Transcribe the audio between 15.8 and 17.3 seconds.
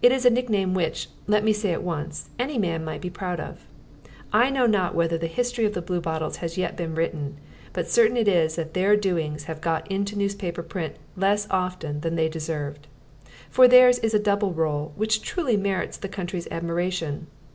the country's admiration.